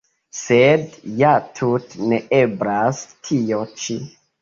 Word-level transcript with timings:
Sed 0.37 0.95
ja 1.19 1.35
tute 1.61 2.09
neeblas, 2.09 3.07
tio 3.33 3.65
ĉi. 3.87 4.05